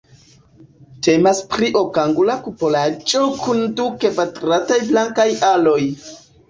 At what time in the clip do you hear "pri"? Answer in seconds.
1.51-1.69